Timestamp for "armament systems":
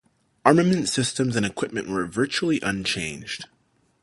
0.45-1.35